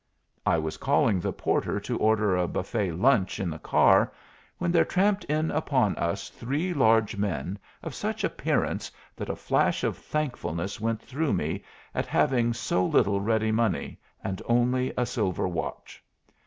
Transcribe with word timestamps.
I 0.47 0.57
was 0.57 0.77
calling 0.77 1.19
the 1.19 1.31
porter 1.31 1.79
to 1.81 1.97
order 1.99 2.35
a 2.35 2.47
buffet 2.47 2.93
lunch 2.93 3.39
in 3.39 3.51
the 3.51 3.59
car 3.59 4.11
when 4.57 4.71
there 4.71 4.83
tramped 4.83 5.25
in 5.25 5.51
upon 5.51 5.95
us 5.95 6.29
three 6.29 6.73
large 6.73 7.17
men 7.17 7.59
of 7.83 7.93
such 7.93 8.23
appearance 8.23 8.91
that 9.15 9.29
a 9.29 9.35
flash 9.35 9.83
of 9.83 9.95
thankfulness 9.95 10.81
went 10.81 11.03
through 11.03 11.33
me 11.33 11.63
at 11.93 12.07
having 12.07 12.51
so 12.51 12.83
little 12.83 13.21
ready 13.21 13.51
money 13.51 13.99
and 14.23 14.41
only 14.47 14.91
a 14.97 15.05
silver 15.05 15.47
watch. 15.47 16.03